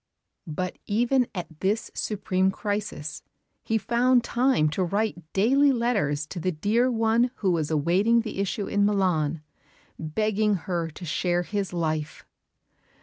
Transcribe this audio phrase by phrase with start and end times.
[0.47, 3.21] But even at this supreme crisis
[3.63, 8.39] he found time to write daily letters to the dear one who was awaiting the
[8.39, 9.43] issue in Milan,
[9.99, 12.25] begging her to share his life.